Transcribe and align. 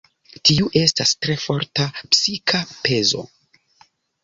Tiu 0.49 0.71
estas 0.79 1.11
tre 1.25 1.35
forta 1.43 1.87
psika 2.17 2.65
pezo. 2.81 3.25